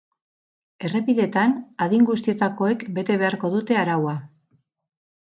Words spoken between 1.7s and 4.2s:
adin guztietakoek bete beharko dute araua.